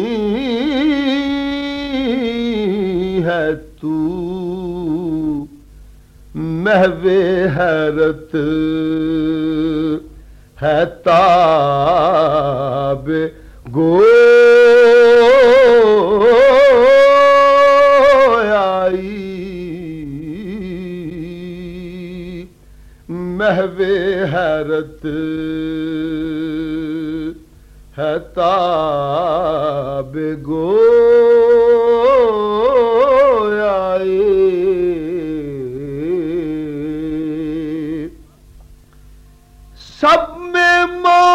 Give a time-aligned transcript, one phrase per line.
[3.26, 3.44] ہے
[3.82, 3.96] تو
[6.36, 7.18] محو
[7.58, 8.36] حیرت
[10.62, 13.10] ہے تاب
[13.76, 13.92] گو
[23.38, 23.84] محو
[24.32, 25.06] حیرت
[27.98, 30.70] ہے تاب گو
[33.68, 34.22] آئی
[40.00, 41.28] سب میں موجود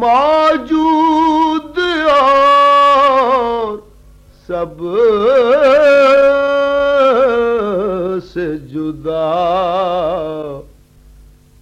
[0.00, 1.75] موجود
[4.48, 4.82] سب
[8.24, 9.30] سے جدا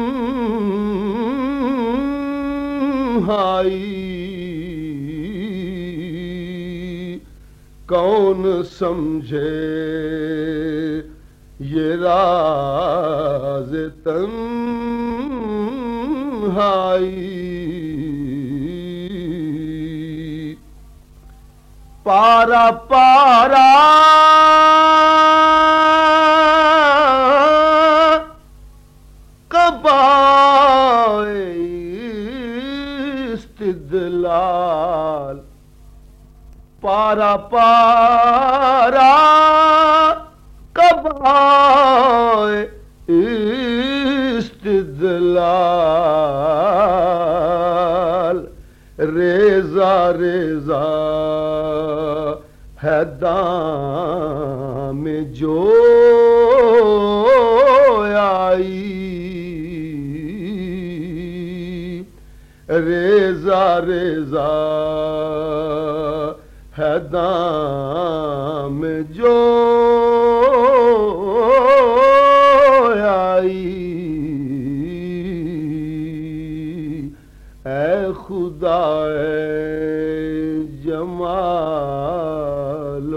[7.86, 8.46] کون
[8.80, 9.48] سمجھے
[11.60, 13.76] یہ راز
[16.50, 17.16] تنہائی
[22.04, 23.68] پارا پارا
[33.34, 35.40] استدلال
[36.82, 39.14] پارا پارا
[40.74, 41.08] کب
[44.40, 45.89] استدلال
[49.00, 50.84] ریزا ریزا
[52.84, 55.74] ہے دام جو
[58.20, 58.86] آئی۔
[62.70, 64.50] ریزا ریزا
[66.78, 69.36] ہے دام جو
[82.10, 83.12] جمال